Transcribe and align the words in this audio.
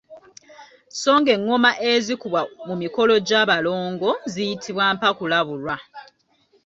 Sso 0.91 1.11
ng'engoma 1.19 1.71
ezikubwa 1.91 2.41
mu 2.67 2.75
mikolo 2.83 3.13
gya 3.27 3.41
balongo 3.49 4.09
ziyitibwa 4.33 4.85
mpakulabulwa. 4.95 5.75